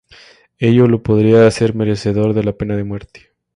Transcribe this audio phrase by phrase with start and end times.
[0.57, 3.29] Ello lo podría hacer merecedor de la pena de muerte.